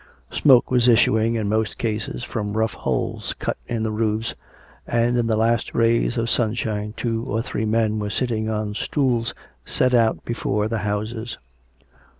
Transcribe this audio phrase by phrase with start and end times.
[0.31, 4.33] Smoke was issuing, in most cases, from rough holes cut in the roofs,
[4.87, 8.73] and in the last rays of sunshine two or three men were sit ting on
[8.73, 11.37] stools set out before the houses.